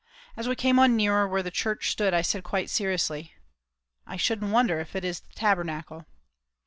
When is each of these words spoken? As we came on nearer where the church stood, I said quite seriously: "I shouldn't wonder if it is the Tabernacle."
As 0.35 0.47
we 0.47 0.55
came 0.55 0.79
on 0.79 0.95
nearer 0.95 1.27
where 1.27 1.43
the 1.43 1.51
church 1.51 1.91
stood, 1.91 2.11
I 2.11 2.23
said 2.23 2.43
quite 2.43 2.71
seriously: 2.71 3.35
"I 4.07 4.17
shouldn't 4.17 4.49
wonder 4.51 4.79
if 4.79 4.95
it 4.95 5.05
is 5.05 5.19
the 5.19 5.33
Tabernacle." 5.35 6.07